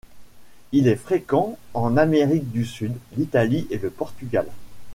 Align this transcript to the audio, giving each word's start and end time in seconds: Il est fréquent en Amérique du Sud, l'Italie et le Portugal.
Il 0.71 0.87
est 0.87 0.95
fréquent 0.95 1.59
en 1.75 1.95
Amérique 1.95 2.49
du 2.49 2.65
Sud, 2.65 2.97
l'Italie 3.15 3.67
et 3.69 3.77
le 3.77 3.91
Portugal. 3.91 4.47